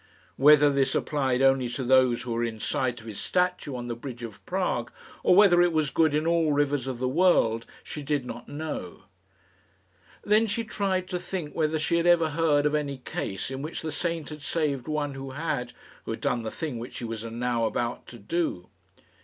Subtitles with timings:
[0.35, 3.95] Whether this applied only to those who were in sight of his statue on the
[3.95, 4.91] bridge of Prague,
[5.23, 9.03] or whether it was good in all rivers of the world, she did not know.
[10.23, 13.83] Then she tried to think whether she had ever heard of any case in which
[13.83, 15.71] the saint had saved one who had
[16.05, 18.69] who had done the thing which she was now about to do.